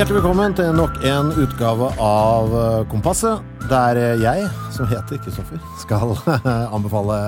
[0.00, 6.14] Hjertelig velkommen til nok en utgave av eh, Kompasset, der jeg, som heter Kristoffer, skal
[6.72, 7.18] anbefale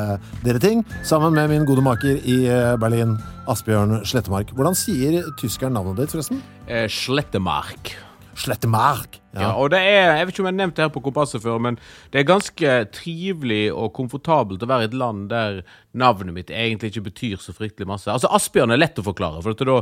[0.41, 4.54] dere ting, sammen med min gode maker i eh, Berlin, Asbjørn Slettemark.
[4.57, 6.40] Hvordan sier tyskeren navnet ditt, forresten?
[6.64, 7.93] Eh, Slettemark.
[8.39, 9.18] Slettemark.
[9.32, 9.54] Ja.
[9.57, 11.59] og det er, Jeg vet ikke om jeg har nevnt det her på Kompasset før,
[11.64, 11.79] men
[12.13, 15.63] det er ganske trivelig og komfortabelt å være i et land der
[15.96, 18.11] navnet mitt egentlig ikke betyr så fryktelig masse.
[18.13, 19.79] Altså, Asbjørn er lett å forklare, for da,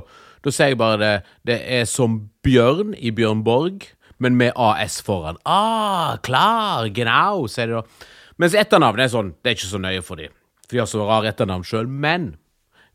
[0.47, 1.15] da sier jeg bare det
[1.47, 3.89] Det er som Bjørn i Bjørn Borg,
[4.21, 5.41] men med AS foran.
[5.49, 8.11] Ah, klar, genau, sier de da.
[8.41, 10.33] Mens etternavnet er sånn, det er ikke så nøye for dem,
[10.67, 11.89] for de har så rar etternavn sjøl.
[11.89, 12.35] Men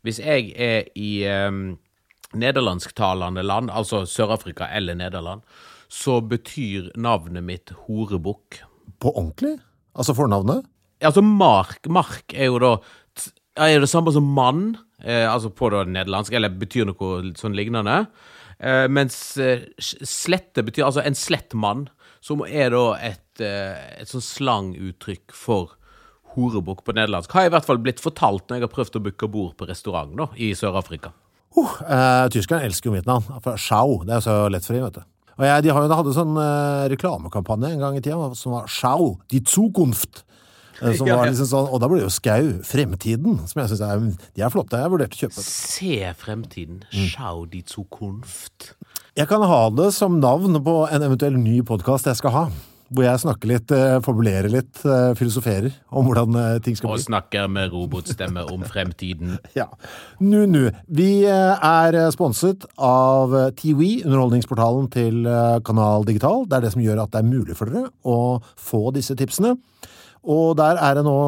[0.06, 1.76] hvis jeg er i um,
[2.38, 5.42] nederlandsktalende land, altså Sør-Afrika eller Nederland,
[5.88, 8.62] så betyr navnet mitt horebukk.
[9.02, 9.58] På ordentlig?
[9.96, 10.64] Altså fornavnet?
[11.04, 11.84] Altså Mark.
[11.92, 12.76] Mark er jo da
[13.56, 18.04] er det samme som mann, eh, altså på det nederlandsk, eller betyr noe sånn lignende.
[18.58, 21.86] Eh, mens eh, slette betyr altså en slett mann,
[22.24, 25.76] som er da et, eh, et sånn slanguttrykk for
[26.36, 27.32] horebukk på nederlandsk.
[27.32, 30.16] Har i hvert fall blitt fortalt når jeg har prøvd å booke bord på restaurant
[30.18, 31.14] da, i Sør-Afrika.
[31.62, 33.26] Uh, eh, tyskerne elsker jo mitt navn.
[33.60, 34.02] Schau.
[34.06, 35.06] Det er så lett for dem, vet du.
[35.36, 39.42] Og jeg, De hadde sånn uh, reklamekampanje en gang i tida som var Schau, die
[39.48, 40.24] Zukunft.
[40.80, 43.84] Uh, som var liksom sånn, og da ble det jo Skau, Fremtiden, som jeg syns
[43.84, 44.80] er De er flotte.
[44.80, 45.44] Jeg vurderte å kjøpe.
[45.48, 46.80] Se fremtiden.
[46.92, 47.10] Mm.
[47.12, 48.72] Schau, die Zukunft.
[49.16, 52.48] Jeg kan ha det som navn på en eventuell ny podkast jeg skal ha
[52.94, 53.72] hvor jeg snakker litt,
[54.04, 57.00] formulerer fabulerer litt, eh, filosoferer om hvordan eh, ting skal bli.
[57.00, 59.38] Og snakker med robotstemme om fremtiden.
[59.58, 59.66] ja.
[60.20, 60.70] Nu, nu.
[60.86, 65.26] Vi er sponset av Tiwi, underholdningsportalen til
[65.66, 66.46] Kanal Digital.
[66.46, 69.56] Det er det som gjør at det er mulig for dere å få disse tipsene.
[70.26, 71.18] Og der er det nå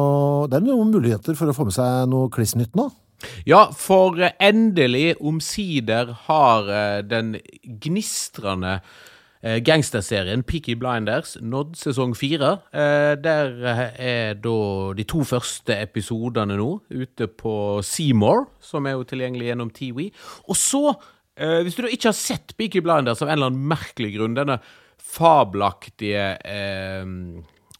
[0.51, 2.89] det er noen muligheter for å få med seg noe kliss nytt nå.
[3.47, 6.69] Ja, for endelig, omsider, har
[7.03, 7.33] den
[7.83, 9.08] gnistrende Eh,
[9.39, 12.57] gangsterserien Peaky Blinders nådd sesong fire.
[12.75, 13.53] Eh, der
[13.95, 14.55] er da
[14.97, 17.53] de to første episodene nå ute på
[17.85, 20.09] Seymour, som er jo tilgjengelig gjennom Tiwi.
[20.51, 20.93] Og så,
[21.37, 24.35] eh, hvis du da ikke har sett Peaky Blinders av en eller annen merkelig grunn,
[24.35, 24.59] denne
[24.99, 27.05] fabelaktige eh,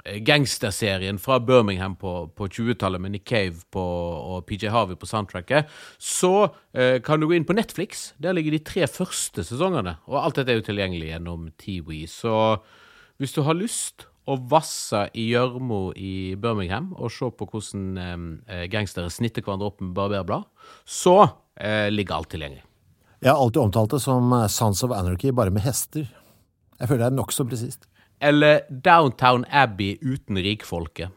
[0.06, 5.68] gangsterserien fra Birmingham på, på 20-tallet med Nick Cave på, og PJ Harvey på soundtracket,
[5.98, 8.14] så eh, kan du gå inn på Netflix.
[8.18, 9.98] Der ligger de tre første sesongene.
[10.08, 12.06] Og alt dette er jo tilgjengelig gjennom Tiwi.
[12.08, 12.32] Så
[13.20, 18.66] hvis du har lyst å vasse i gjørma i Birmingham og se på hvordan eh,
[18.72, 20.48] gangstere snitter hverandre opp med barberblad,
[20.86, 21.18] så
[21.60, 22.64] eh, ligger alt tilgjengelig.
[23.20, 26.08] Jeg har alltid omtalt det som eh, Sons of Anarchy, bare med hester.
[26.80, 27.90] Jeg føler det er nokså presist
[28.22, 31.10] eller Downtown Abbey uten rikfolket?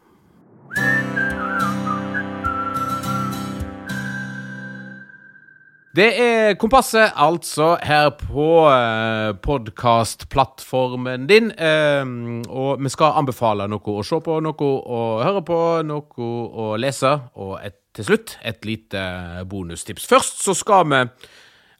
[5.93, 11.51] Det er Kompasset, altså, her på eh, podkastplattformen din.
[11.53, 12.01] Eh,
[12.49, 16.31] og vi skal anbefale noe å se på, noe å høre på, noe
[16.65, 19.05] å lese, og et, til slutt et lite
[19.45, 20.09] bonustips.
[20.09, 21.05] Først så skal vi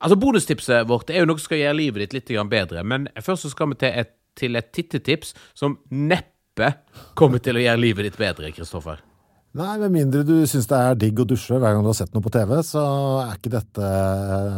[0.04, 3.46] Altså, bonustipset vårt er jo noe som skal gjøre livet ditt litt bedre, men først
[3.46, 6.74] så skal vi til et til et tittetips som neppe
[7.18, 9.02] kommer til å gjøre livet ditt bedre, Kristoffer.
[9.54, 12.14] Nei, med mindre du syns det er digg å dusje hver gang du har sett
[12.16, 12.84] noe på TV, så
[13.22, 13.90] er ikke dette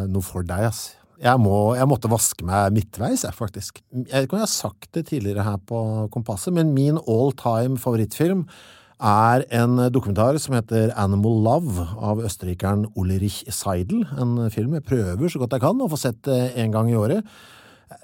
[0.07, 0.85] noe for deg, ass.
[1.19, 3.81] Jeg, må, jeg måtte vaske meg midtveis, jeg, faktisk.
[3.91, 5.81] Jeg vet ikke om jeg har sagt det tidligere her på
[6.11, 8.45] Kompasset, men min all time favorittfilm
[9.03, 14.05] er en dokumentar som heter Animal Love av østerrikeren Ulrich Seidel.
[14.15, 17.27] En film jeg prøver så godt jeg kan å få sett en gang i året.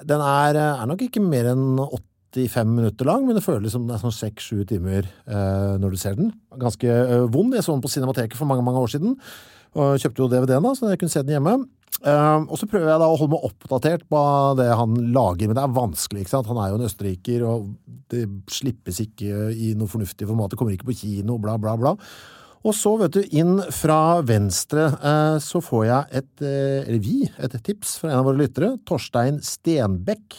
[0.08, 3.98] Den er, er, nok ikke mer enn 85 minutter lang, men det føles som det
[3.98, 6.32] er sånn seks-sju timer eh, når du ser den.
[6.62, 7.56] Ganske eh, vond.
[7.58, 9.18] Jeg så den på Cinemateket for mange mange år siden.
[9.72, 11.56] Og kjøpte jo DVD-en, da, så jeg kunne se den hjemme.
[12.02, 14.22] Eh, og så prøver jeg da å holde meg oppdatert på
[14.60, 16.24] det han lager, men det er vanskelig.
[16.24, 16.50] ikke sant?
[16.52, 17.72] Han er jo en østerriker, og
[18.12, 20.54] det slippes ikke i noe fornuftig format.
[20.54, 21.96] Det kommer ikke på kino, bla, bla, bla.
[22.62, 27.18] Og så, vet du, inn fra venstre eh, så får jeg et, eh, eller vi,
[27.42, 28.76] et tips fra en av våre lyttere.
[28.88, 30.38] Torstein Stenbekk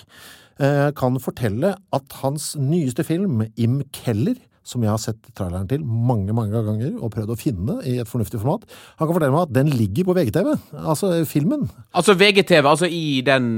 [0.63, 5.83] eh, kan fortelle at hans nyeste film, Im Keller, som jeg har sett traileren til
[5.83, 8.69] mange mange ganger og prøvd å finne i et fornuftig format.
[9.01, 11.67] Han kan fortelle meg at den ligger på VGTV, altså filmen.
[11.91, 13.51] Altså VGTV, altså i den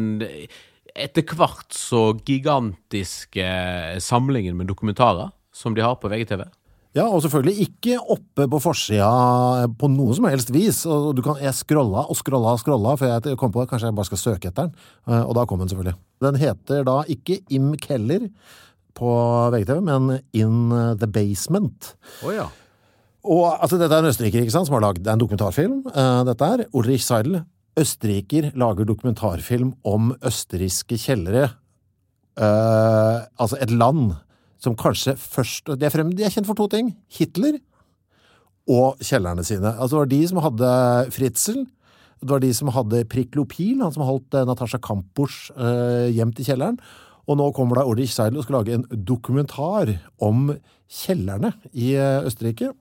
[0.95, 3.47] etter hvert så gigantiske
[4.01, 6.47] samlingen med dokumentarer som de har på VGTV?
[6.95, 10.85] Ja, og selvfølgelig ikke oppe på forsida på noe som helst vis.
[10.87, 13.91] Og du kan, jeg scrolla og scrolla og scrolla før jeg kom på at kanskje
[13.91, 14.85] jeg bare skal søke etter den.
[15.11, 15.97] Eh, og da kom den selvfølgelig.
[16.23, 18.29] Den heter da ikke Im Keller
[18.95, 19.11] på
[19.51, 20.71] VGTV, men In
[21.01, 21.97] The Basement.
[22.23, 22.47] Oh, ja.
[23.25, 25.81] Og altså, Dette er en østerriker ikke sant, som har lagd en dokumentarfilm.
[25.91, 27.43] Uh, dette er Ulrich Seidel.
[27.75, 31.49] østerriker lager dokumentarfilm om østerrikske kjellere.
[32.39, 34.13] Uh, altså et land
[34.65, 36.95] som kanskje først De er, frem, de er kjent for to ting.
[37.13, 37.61] Hitler
[38.71, 39.75] og kjellerne sine.
[39.77, 40.75] Altså det var de som hadde
[41.13, 41.65] Fritzel.
[42.25, 46.47] Det var de som hadde Priklopil, han som holdt eh, Natasja Kampors eh, gjemt i
[46.47, 46.79] kjelleren.
[47.29, 49.93] Og nå kommer da Ulrich Seidel og skal lage en dokumentar
[50.25, 50.49] om
[51.03, 52.73] kjellerne i eh, Østerrike.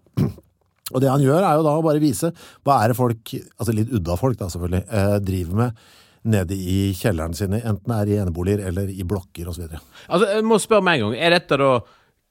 [0.93, 2.29] Og det han gjør, er jo da å bare vise
[2.67, 5.85] hva er det folk, altså litt udda folk da selvfølgelig, eh, driver med
[6.23, 9.67] nede i kjelleren sine, enten er i eneboliger eller i blokker osv.
[10.07, 11.73] Altså, jeg må spørre meg en gang, er dette da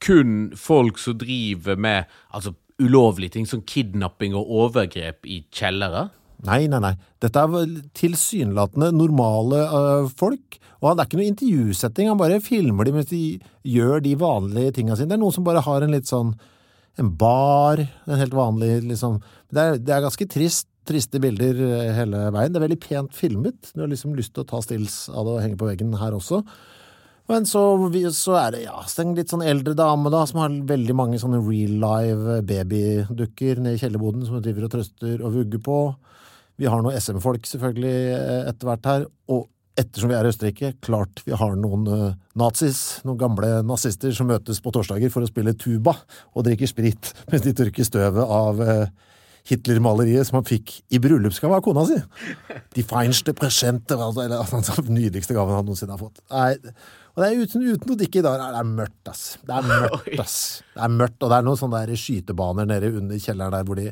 [0.03, 6.09] kun folk som driver med altså, ulovlige ting, som kidnapping og overgrep i kjellere?
[6.43, 6.97] Nei, nei, nei.
[7.23, 10.59] Dette er tilsynelatende normale øh, folk.
[10.83, 13.39] Og det er ikke noe intervjusetting, han bare filmer dem mens de
[13.71, 15.13] gjør de vanlige tinga sine.
[15.13, 16.33] Det er noen som bare har en litt sånn
[17.01, 19.15] en bar, en helt vanlig liksom
[19.49, 22.53] Det er, det er ganske trist, triste bilder øh, hele veien.
[22.53, 23.73] Det er veldig pent filmet.
[23.73, 26.17] Du har liksom lyst til å ta stills av det og henge på veggen her
[26.17, 26.43] også.
[27.31, 27.63] Men så,
[28.13, 31.39] så, er det ja, en litt sånn eldre dame da, som har veldig mange sånne
[31.47, 35.79] real live babydukker nede i kjellerboden som hun driver og trøster og vugger på.
[36.61, 39.47] Vi har noen SM-folk selvfølgelig eh, etter hvert her, og
[39.79, 41.87] ettersom vi er i Østerrike, klart vi har noen
[42.37, 45.95] nazis, noen gamle nazister som møtes på torsdager for å spille tuba
[46.35, 48.85] og drikke sprit mens de tørker støvet av uh,
[49.51, 51.99] Hitler-maleriet som han fikk i bryllupsgave av kona si.
[52.77, 56.23] De feinste presenter, altså, eller altså, nydeligste gaven han noensinne har fått.
[56.31, 56.55] Nei,
[57.13, 58.41] og det er uten, uten å dikke i dag.
[58.41, 59.25] Det er mørkt, ass.
[59.43, 60.37] Det er mørkt, ass.
[60.73, 63.81] Det er mørkt, og det er noen sånne der skytebaner nede under kjelleren der hvor
[63.81, 63.89] de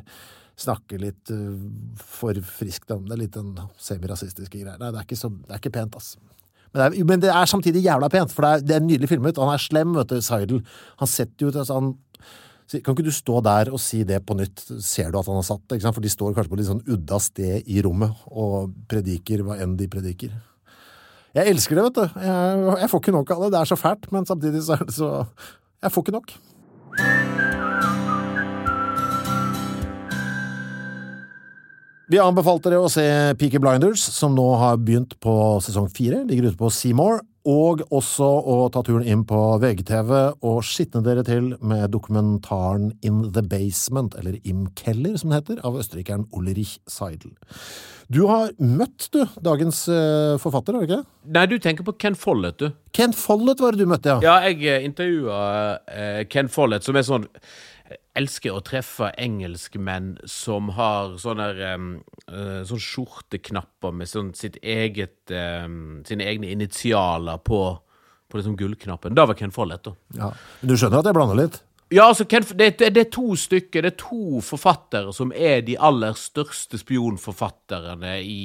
[0.60, 1.56] snakker litt uh,
[1.98, 3.18] for friskt om det.
[3.20, 4.78] Litt den semirasistiske greier.
[4.78, 6.14] Nei, det er ikke, så, det er ikke pent, ass.
[6.70, 9.10] Men det, er, men det, er, samtidig jævla pent, for det er, det er nydelig
[9.10, 9.40] filmet.
[9.42, 10.62] Han er slem, vet du, Seidel.
[11.02, 11.94] Han setter jo ut altså, han,
[12.70, 14.62] Kan ikke du stå der og si det på nytt?
[14.84, 15.80] Ser du at han har satt det?
[15.82, 19.74] For de står kanskje på litt sånn udda sted i rommet og prediker hva enn
[19.80, 20.36] de prediker.
[21.34, 22.20] Jeg elsker det, vet du.
[22.22, 23.50] Jeg, jeg får ikke nok av det.
[23.54, 25.10] Det er så fælt, men samtidig så er det så
[25.80, 26.36] Jeg får ikke nok.
[32.10, 33.04] Vi anbefalte dere å se
[33.38, 36.24] Peaky Blinders, som nå har begynt på sesong fire.
[36.26, 37.22] Ligger ute på Seymour.
[37.48, 40.10] Og også å ta turen inn på VGTV
[40.44, 45.62] og skitne dere til med dokumentaren In the Basement, eller Im Keller, som den heter,
[45.64, 47.32] av østerrikeren Ulrich Seidel.
[48.12, 51.04] Du har møtt, du, dagens uh, forfatter, har du ikke?
[51.32, 52.74] Nei, du tenker på Ken Follett, du.
[52.92, 54.20] Ken Follett var det du møtte, ja.
[54.26, 55.42] Ja, jeg uh, intervjua
[55.88, 57.28] uh, Ken Follett, som er sånn
[58.18, 61.46] elsker å treffe engelskmenn som har sånne,
[61.76, 61.90] um,
[62.26, 67.62] sånne skjorteknapper med sånn sitt eget, um, sine egne initialer på,
[68.28, 69.14] på liksom gullknappen.
[69.16, 69.94] Da var Ken Follett, da.
[70.18, 70.30] Ja.
[70.60, 71.60] Men du skjønner at jeg blander litt?
[71.90, 75.64] Ja, altså, Ken, det, det, det, er to stykker, det er to forfattere som er
[75.66, 78.42] de aller største spionforfatterne i,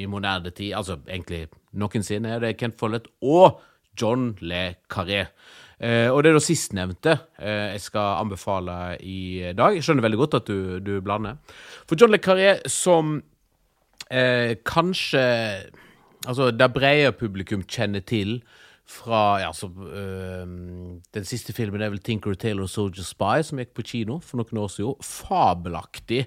[0.00, 0.72] i moderne tid.
[0.78, 3.60] Altså egentlig noensinne er det Ken Follett og
[3.98, 5.26] John Le Carré.
[5.78, 9.76] Eh, og det er da sistnevnte eh, jeg skal anbefale i dag.
[9.76, 11.38] Jeg skjønner veldig godt at du, du blander.
[11.86, 13.20] For John Le Carré, som
[14.10, 15.26] eh, kanskje
[16.26, 18.40] Altså, det brede publikum kjenner til
[18.88, 20.46] fra ja, så, øh,
[21.14, 24.62] Den siste filmen er vel Tinker Tailor Soldier Spy, som gikk på kino for noen
[24.64, 24.96] år siden.
[25.04, 26.24] Fabelaktig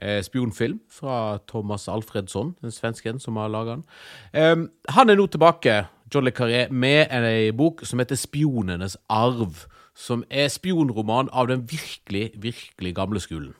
[0.00, 3.84] eh, spionfilm fra Thomas Alfredsson, den svensken som har laga den.
[4.34, 9.66] Um, han er nå tilbake John Le Carré med en bok som heter Spionenes arv.
[9.94, 13.54] Som er spionroman av den virkelig, virkelig gamle skolen.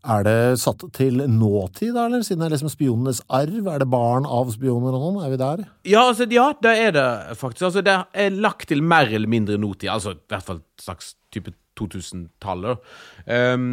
[0.00, 3.68] Er det satt til nåtid, da, eller siden det er liksom spionenes arv?
[3.68, 5.20] Er det barn av spioner og sånn?
[5.24, 5.62] Er vi der?
[5.88, 7.06] Ja, altså, ja, det er det
[7.40, 7.66] faktisk.
[7.68, 9.90] Altså, det er lagt til mer eller mindre nåtid.
[9.92, 12.92] Altså i hvert fall slags type 2000-tallet.
[13.28, 13.70] Um,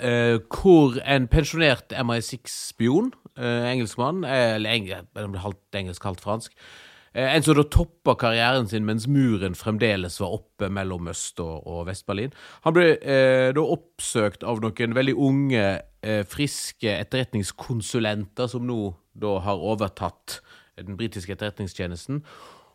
[0.00, 4.92] uh, hvor en pensjonert MI6-spion, uh, engelskmann, eller eng
[5.40, 6.72] halvt engelsk, halvt fransk, Eh,
[7.14, 12.32] en som da toppa karrieren sin mens muren fremdeles var oppe mellom Øst- og, Vest-Berlin.
[12.66, 15.66] Han ble eh, da oppsøkt av noen veldig unge,
[16.02, 20.40] eh, friske etterretningskonsulenter som nå da har overtatt
[20.80, 22.24] den britiske etterretningstjenesten.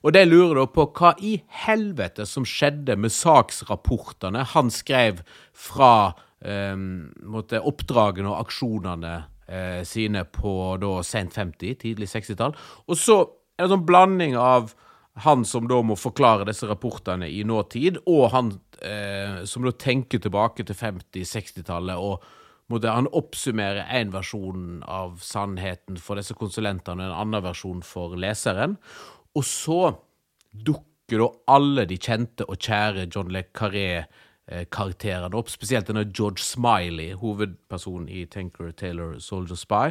[0.07, 1.33] Og de lurer da på hva i
[1.65, 5.19] helvete som skjedde med saksrapportene han skrev
[5.51, 9.17] fra eh, oppdragene og aksjonene
[9.49, 12.55] eh, sine på da sent 50, tidlig 60-tall.
[12.87, 13.19] Og så
[13.59, 14.73] en sånn blanding av
[15.25, 20.21] han som da må forklare disse rapportene i nåtid, og han eh, som da tenker
[20.23, 22.23] tilbake til 50-60-tallet og
[22.69, 28.13] måtte han oppsummere én versjon av sannheten for disse konsulentene og en annen versjon for
[28.19, 28.77] leseren.
[29.35, 29.81] Og så
[30.53, 37.15] dukker da alle de kjente og kjære John Le Carré-karakterene opp, spesielt denne George Smiley,
[37.17, 39.89] hovedpersonen i Tanker Taylor Soldier Spy.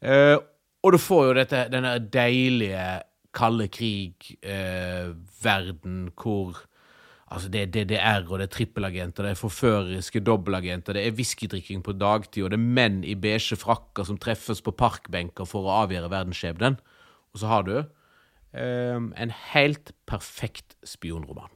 [0.00, 0.38] Eh,
[0.82, 2.86] og du får jo dette, denne deilige
[3.36, 6.50] kalde krig-verden hvor
[7.30, 11.78] Altså, det er DDR, og det er trippelagenter, det er forføreriske dobbelagenter, det er whiskydrikking
[11.86, 15.76] på dagtid, og det er menn i beige frakker som treffes på parkbenker for å
[15.84, 16.80] avgjøre verdensskjebnen.
[17.30, 21.54] Og så har du eh, en helt perfekt spionroman.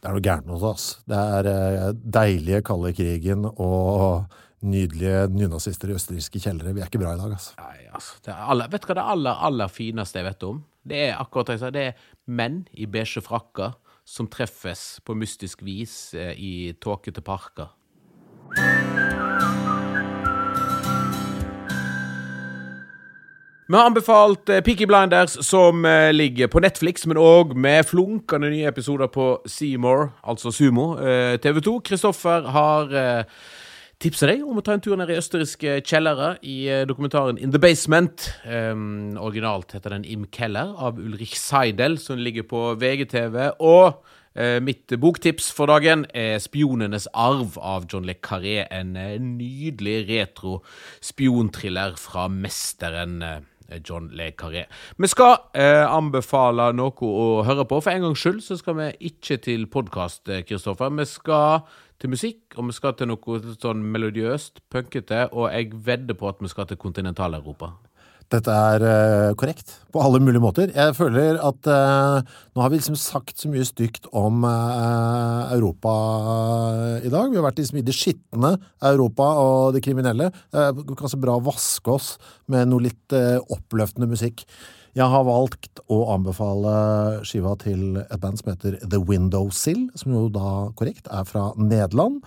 [0.00, 0.96] Det er noe gærent med oss.
[1.04, 4.24] Det er eh, deilige kalde krigen og
[4.64, 6.74] nydelige nynazister i østerrikske kjellere.
[6.74, 7.54] Vi er ikke bra i dag, altså.
[7.60, 10.60] Nei, altså, er aller, vet du hva det aller, aller fineste jeg vet om?
[10.84, 15.16] Det er akkurat det jeg sa, det er menn i beige frakker som treffes på
[15.16, 17.72] mystisk vis eh, i tåkete parker.
[23.66, 28.50] Vi har anbefalt eh, Peaky Blinders, som eh, ligger på Netflix, men òg med flunkende
[28.52, 31.78] nye episoder på Seymour, altså Sumo, eh, TV2.
[31.88, 32.92] Kristoffer har
[34.04, 37.54] tipsa deg om å ta en tur ned i østerrikske kjellere i eh, dokumentaren In
[37.54, 38.26] the Basement.
[38.44, 43.38] Um, originalt heter den Im Keller av Ulrich Seidel, som ligger på VGTV.
[43.64, 48.66] Og uh, mitt boktips for dagen er 'Spionenes arv' av John Le Carré.
[48.68, 50.60] En eh, nydelig retro
[51.00, 53.22] spionthriller fra mesteren.
[53.68, 54.66] Eh, John Le Carré.
[54.98, 57.80] Vi skal eh, anbefale noe å høre på.
[57.80, 60.92] For en gangs skyld så skal vi ikke til podkast, Kristoffer.
[60.98, 61.64] Vi skal
[62.00, 66.42] til musikk, og vi skal til noe sånn melodiøst, punkete, og jeg vedder på at
[66.44, 67.72] vi skal til kontinental-Europa.
[68.32, 70.70] Dette er uh, korrekt på alle mulige måter.
[70.74, 72.20] Jeg føler at uh,
[72.54, 75.92] nå har vi liksom sagt så mye stygt om uh, Europa
[77.04, 77.28] i dag.
[77.30, 78.54] Vi har vært liksom i det skitne
[78.84, 80.30] Europa og det kriminelle.
[80.54, 82.14] vi kan så bra vaske oss
[82.50, 84.44] med noe litt oppløftende musikk.
[84.94, 86.74] Jeg har valgt å anbefale
[87.26, 92.22] skiva til et band som heter The Windowsill, som jo da korrekt er fra Nederland.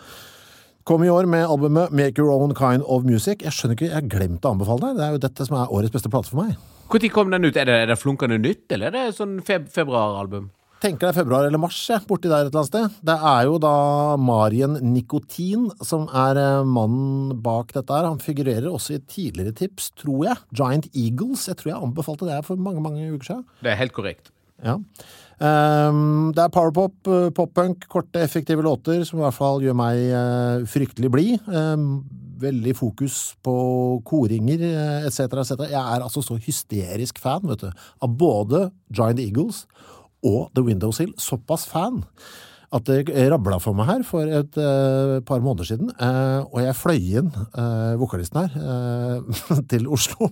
[0.87, 3.41] Kom i år med albumet Make Your Own Kind of Music.
[3.43, 4.91] Jeg skjønner ikke, jeg har glemt å anbefale det.
[4.95, 6.53] Det er jo dette som er årets beste plate for meg.
[6.87, 7.57] Når kom den ut?
[7.59, 10.45] Er det, er det flunkende nytt, eller er det sånn feb februaralbum?
[10.79, 12.95] Tenker det er februar eller mars, jeg, borti der et eller annet sted.
[13.09, 13.73] Det er jo da
[14.21, 18.07] Marien Nikotin som er eh, mannen bak dette her.
[18.07, 20.39] Han figurerer også i tidligere tips, tror jeg.
[20.55, 21.49] Giant Eagles.
[21.51, 23.47] Jeg tror jeg anbefalte det for mange, mange uker siden.
[23.59, 24.31] Det er helt korrekt.
[24.63, 24.79] Ja.
[25.37, 29.99] Um, det er powerpop, uh, poppunk, korte, effektive låter som i hvert fall gjør meg
[30.09, 31.51] uh, fryktelig blid.
[31.51, 32.01] Um,
[32.41, 33.53] veldig fokus på
[34.05, 34.61] koringer
[35.07, 35.63] etc., et etc.
[35.71, 39.63] Jeg er altså så hysterisk fan vet du, av både Giant Eagles
[40.25, 41.15] og The Windows Hill.
[41.21, 42.03] Såpass fan
[42.75, 45.91] at det rabla for meg her for et uh, par måneder siden.
[46.01, 50.31] Uh, og jeg fløy inn uh, vokalisten her til Oslo.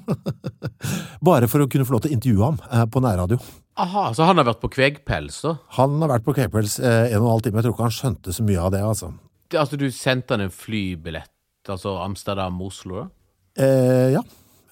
[1.29, 3.39] Bare for å kunne få lov til å intervjue ham på nærradio.
[3.75, 5.57] Aha, Så han har vært på Kvegpels, da?
[5.75, 7.59] Han har vært på Kvegpels en og en halv time.
[7.59, 9.11] Jeg tror ikke han skjønte så mye av det, altså.
[9.51, 11.31] Det, altså, du sendte han en flybillett?
[11.67, 13.67] Altså Amsterdam-Oslo, da?
[14.15, 14.23] ja.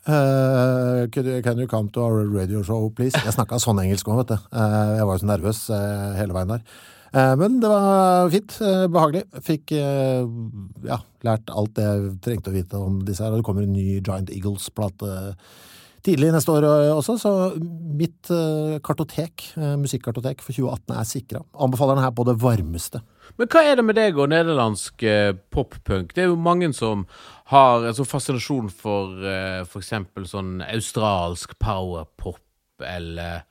[0.04, 3.16] Uh, can you come to our radio show, please?
[3.24, 4.50] Jeg snakka sånn engelsk òg, vet du.
[4.52, 6.66] Uh, jeg var jo så nervøs uh, hele veien der.
[7.14, 8.56] Eh, men det var fint.
[8.62, 9.24] Eh, behagelig.
[9.46, 10.24] Fikk eh,
[10.88, 13.34] ja, lært alt det jeg trengte å vite om disse her.
[13.34, 15.36] Og det kommer en ny Giant Eagles-plate
[16.04, 16.66] tidlig neste år
[16.98, 17.32] også, så
[17.96, 18.28] mitt
[18.84, 19.46] kartotek,
[19.80, 21.42] musikkartotek for 2018 er sikra.
[21.56, 23.02] Anbefaler den her på det varmeste.
[23.40, 25.06] Men hva er det med deg og nederlandsk
[25.54, 26.12] poppunk?
[26.14, 27.06] Det er jo mange som
[27.54, 29.16] har en sånn fascinasjon for
[29.70, 32.44] for eksempel sånn australsk powerpop,
[32.84, 33.46] eller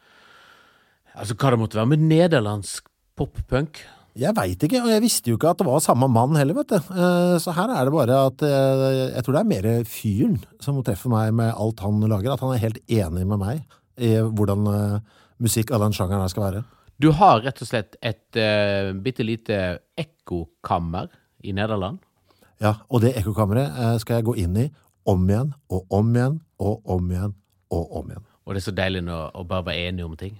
[1.12, 2.86] Altså hva det måtte være med nederlandsk
[3.20, 3.82] pop-punk?
[4.12, 6.74] Jeg veit ikke, og jeg visste jo ikke at det var samme mann heller, vet
[6.74, 6.76] du.
[6.92, 8.82] Eh, så her er det bare at eh,
[9.14, 12.34] jeg tror det er mer fyren som treffer meg med alt han lager.
[12.34, 13.62] At han er helt enig med meg
[13.96, 14.98] i hvordan eh,
[15.40, 16.62] musikk av den sjangeren her skal være.
[17.00, 19.56] Du har rett og slett et uh, bitte lite
[19.98, 21.08] ekkokammer
[21.42, 21.96] i Nederland?
[22.62, 24.68] Ja, og det ekkokammeret skal jeg gå inn i
[25.08, 27.34] om igjen og om igjen og om igjen
[27.74, 28.28] og om igjen.
[28.46, 30.36] Og det er så deilig nå å bare være enig om ting.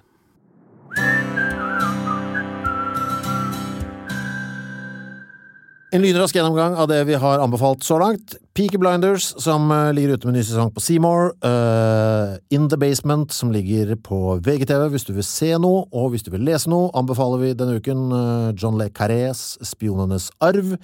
[5.93, 8.33] En lynrask gjennomgang av det vi har anbefalt så langt.
[8.57, 11.35] Peaky Blinders, som eh, ligger ute med ny sesong på Seymour.
[11.45, 15.83] Uh, In The Basement, som ligger på VGTV hvis du vil se noe.
[15.93, 20.31] Og hvis du vil lese noe, anbefaler vi denne uken uh, John Le Carrés Spionenes
[20.41, 20.79] arv.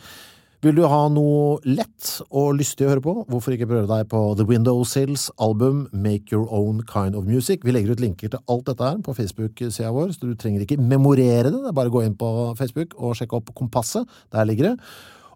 [0.59, 4.23] Vil du ha noe lett og lystig å høre på, hvorfor ikke prøve deg på
[4.35, 7.62] The Windowsills album Make Your Own Kind of Music?
[7.62, 10.81] Vi legger ut linker til alt dette her på Facebook-sida vår, så du trenger ikke
[10.83, 11.61] memorere det.
[11.62, 14.11] Det er bare gå inn på Facebook og sjekke opp Kompasset.
[14.35, 14.88] Der ligger det.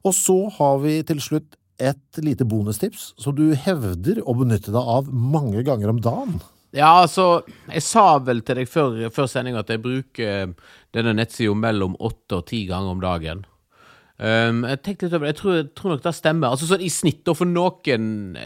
[0.03, 4.91] Og så har vi til slutt et lite bonustips som du hevder å benytte deg
[4.97, 6.43] av mange ganger om dagen.
[6.75, 10.59] Ja, altså, jeg sa vel til deg før, før sending at jeg bruker
[10.91, 13.47] denne nettsida mellom åtte og ti ganger om dagen.
[14.23, 15.33] Um, jeg tenkte litt over det.
[15.33, 16.53] Jeg tror, tror nok det stemmer.
[16.55, 18.05] Altså sånn I snitt og for noen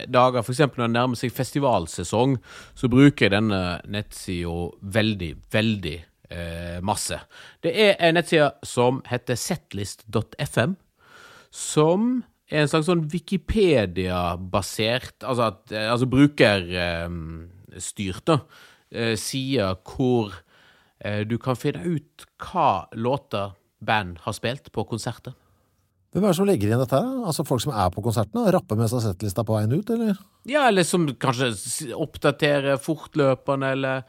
[0.09, 0.63] dager, f.eks.
[0.65, 2.31] når det nærmer seg festivalsesong,
[2.73, 3.59] så bruker jeg denne
[3.93, 4.55] nettsida
[4.97, 5.97] veldig, veldig
[6.33, 7.19] eh, masse.
[7.61, 10.73] Det er en nettside som heter setlist.fm,
[11.53, 18.39] som er en slags sånn Wikipedia-basert, altså, at, eh, altså brukerstyrt, da,
[18.89, 19.13] eh,
[19.83, 20.33] hvor
[20.99, 23.51] eh, du kan finne ut hva låter
[23.83, 25.33] band har spilt på konserter.
[26.17, 26.97] Hvem er det som legger igjen dette?
[26.97, 27.25] her?
[27.29, 28.49] Altså Folk som er på konsertene?
[28.49, 30.17] Rapper med seg settlista på veien ut, eller?
[30.49, 31.51] Ja, eller som kanskje
[31.93, 34.01] oppdaterer fortløpende, eller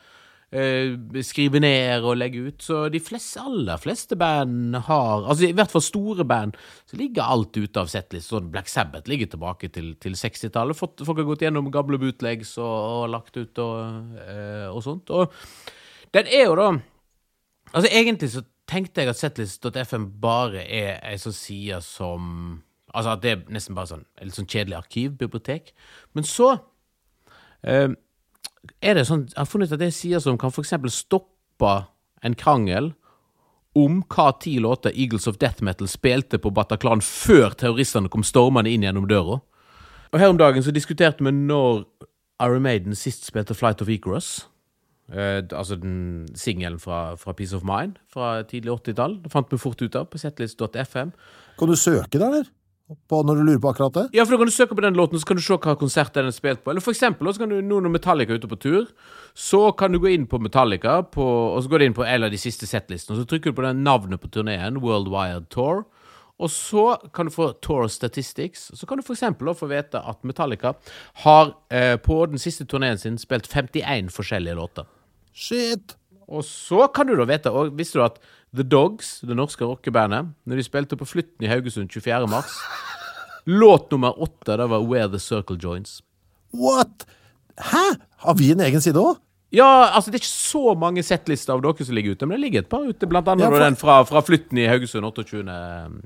[0.49, 2.65] eh, skriver ned og legger ut.
[2.65, 6.57] Så de fleste, aller fleste band har Altså i hvert fall store band,
[6.89, 8.33] så ligger alt ute av settlist.
[8.33, 10.81] Sånn Black Sabbath ligger tilbake til, til 60-tallet.
[10.81, 15.13] Folk har gått gjennom gamle bootlegs og, og lagt ut og, eh, og sånt.
[15.13, 15.29] Og
[16.17, 16.73] den er jo da
[17.69, 22.33] Altså egentlig så tenkte jeg at setlist.fm bare er ei sånn side som
[22.97, 25.75] Altså at det er nesten bare sånn et sånn kjedelig arkivbibliotek.
[26.17, 26.55] Men så
[27.61, 27.93] eh,
[28.81, 31.75] er det sånn Jeg har funnet ut at det er sider som kan eksempel stoppe
[32.25, 32.95] en krangel
[33.79, 38.73] om hva ti låter Eagles of Death Metal spilte på Bataclan før terroristene kom stormende
[38.73, 39.39] inn gjennom døra.
[40.09, 41.85] Og Her om dagen så diskuterte vi når
[42.43, 44.49] Iron Maiden sist spilte Flight of Icarus.
[45.09, 49.19] Eh, altså den singelen fra, fra Peace of Mind fra tidlig 80-tall.
[49.25, 51.13] Det fant vi fort ut av på setlist.fm.
[51.59, 52.55] Kan du søke der, eller?
[53.09, 54.03] På, når du lurer på akkurat det?
[54.17, 56.15] Ja, for da kan du søke på den låten, så kan du se hva konsert
[56.17, 56.73] den er spilt på.
[56.73, 58.89] Eller for eksempel, så kan du, nå når Metallica er ute på tur,
[59.37, 62.25] så kan du gå inn på Metallica, på, og så går du inn på en
[62.25, 65.51] av de siste settlistene, og så trykker du på den navnet på turneen, World Wired
[65.53, 65.85] Tour,
[66.39, 68.71] og så kan du få Tour Statistics.
[68.75, 70.77] Så kan du for eksempel få vite at Metallica
[71.25, 74.87] har eh, på den siste turneen sin spilt 51 forskjellige låter.
[75.39, 75.95] Shit!
[76.29, 78.19] Og så kan du da vite, og visste du at
[78.57, 82.27] The Dogs, det norske rockebandet, når de spilte på Flytten i Haugesund 24.
[82.33, 82.57] mars
[83.49, 86.03] Låt nummer åtte, det var Where the Circle Joins.
[86.53, 87.07] What?!
[87.59, 87.87] Hæ?
[88.25, 89.17] Har vi en egen side òg?
[89.57, 92.43] Ja, altså det er ikke så mange settlister av dere som ligger ute, men det
[92.45, 95.41] ligger et par ute, blant annet Ja, for- den fra, fra Flytten i Haugesund 28.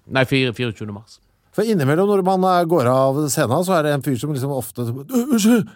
[0.07, 0.92] Nei, 4 24.
[0.95, 1.18] mars.
[1.53, 4.55] For innimellom når man eh, går av scenen, så er det en fyr som liksom
[4.55, 5.66] ofte «Du, Unnskyld!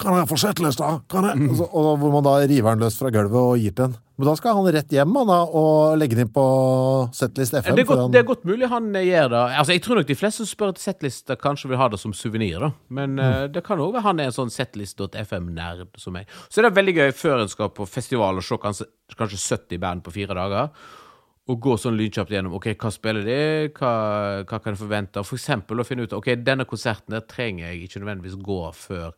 [0.00, 0.88] Kan jeg få settlista?
[1.10, 1.50] Kan jeg?
[1.52, 3.92] Og, så, og hvor man da river den løs fra gulvet og gir til den.
[4.18, 6.42] Men da skal han rett hjem han da, og legge den inn på
[7.14, 7.74] Setlist FM.
[7.74, 9.42] Det er, godt, han- det er godt mulig han eh, gjør det.
[9.58, 12.14] Altså, Jeg tror nok de fleste som spør etter settlister, kanskje vil ha det som
[12.14, 12.62] suvenir.
[12.94, 16.30] Men uh, det kan òg være han er en sånn setlist.fm-nerd som meg.
[16.48, 18.86] Så er det veldig gøy før en skal på festival og se kanskje,
[19.18, 20.70] kanskje 70 band på fire dager.
[21.50, 23.38] Og gå sånn lynkjapt gjennom ok, hva spiller de,
[23.76, 23.90] hva,
[24.48, 25.24] hva kan jeg forvente?
[25.26, 29.10] For eksempel å finne ut ok, denne konserten der trenger jeg ikke nødvendigvis gå før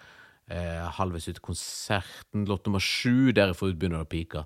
[0.51, 2.47] eh, halvveis ut i konserten.
[2.49, 4.45] Låt nummer sju, ut begynner det å peake.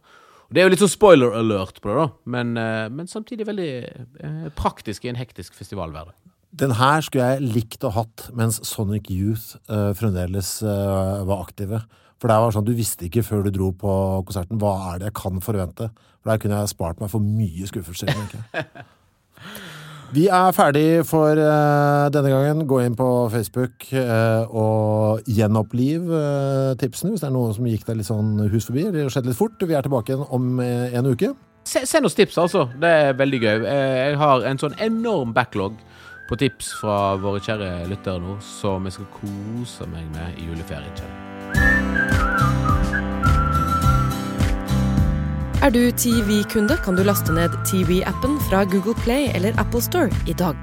[0.50, 3.70] Det er jo litt sånn spoiler alert på det, da, men, eh, men samtidig veldig
[3.86, 6.16] eh, praktisk i en hektisk festivalhverdag.
[6.50, 11.84] Den her skulle jeg likt å hatt mens Sonic Youth eh, fremdeles eh, var aktive.
[12.20, 13.92] For det var sånn, Du visste ikke før du dro på
[14.26, 15.88] konserten hva er det jeg kan forvente.
[16.20, 18.10] For Der kunne jeg spart meg for mye skuffelser.
[20.10, 22.64] Vi er ferdig for uh, denne gangen.
[22.66, 27.86] Gå inn på Facebook uh, og gjenoppliv uh, tipsene hvis det er noe som gikk
[27.86, 29.62] deg litt sånn hus forbi eller skjedde litt fort.
[29.62, 31.30] Vi er tilbake igjen om en uke.
[31.62, 32.66] Send oss tips, altså.
[32.82, 33.56] Det er veldig gøy.
[33.70, 35.78] Jeg har en sånn enorm backlog
[36.26, 41.29] på tips fra våre kjære lyttere nå, som jeg skal kose meg med i juleferien.
[45.62, 50.32] Er du TV-kunde, kan du laste ned TV-appen fra Google Play eller Apple Store i
[50.32, 50.56] dag.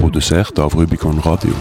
[0.00, 1.54] Produsert av Rubicon Radio.